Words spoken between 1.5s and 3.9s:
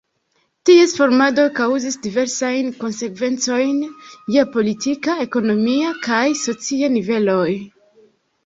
kaŭzis diversajn konsekvencojn